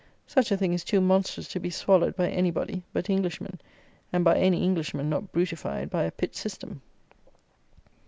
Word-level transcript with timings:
Such 0.25 0.51
a 0.51 0.57
thing 0.57 0.73
is 0.73 0.83
too 0.83 0.99
monstrous 0.99 1.47
to 1.49 1.59
be 1.59 1.69
swallowed 1.69 2.15
by 2.15 2.27
any 2.27 2.49
body 2.49 2.81
but 2.91 3.07
Englishmen, 3.07 3.61
and 4.11 4.23
by 4.23 4.35
any 4.35 4.63
Englishman 4.63 5.11
not 5.11 5.31
brutified 5.31 5.91
by 5.91 6.05
a 6.05 6.09
Pitt 6.11 6.35
system. 6.35 6.81